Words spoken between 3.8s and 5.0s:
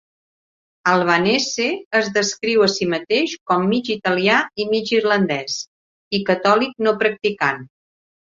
italià i mig